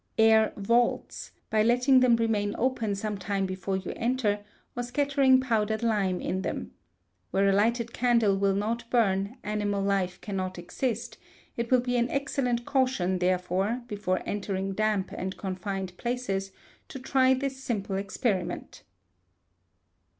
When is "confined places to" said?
15.37-16.97